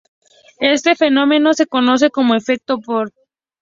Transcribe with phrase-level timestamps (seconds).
[0.61, 3.13] Este fenómeno se conoce como efecto Bohr.